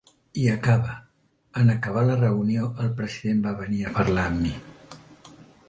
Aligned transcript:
I 0.43 0.45
acaba: 0.53 0.95
En 1.63 1.69
acabar 1.73 2.03
la 2.07 2.17
reunió, 2.23 2.71
el 2.85 2.91
president 3.03 3.45
va 3.49 3.55
venir 3.63 3.85
a 3.91 3.95
parlar 3.99 4.27
amb 4.33 4.45
mi. 4.47 4.57